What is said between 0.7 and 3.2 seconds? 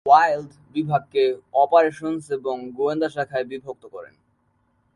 বিভাগকে অপারেশনস এবং গোয়েন্দা